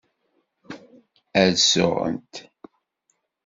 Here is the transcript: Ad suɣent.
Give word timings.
Ad 1.41 1.53
suɣent. 1.69 2.33